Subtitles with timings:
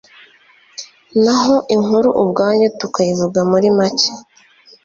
[1.23, 4.09] naho inkuru ubwayo tukayivuga muri make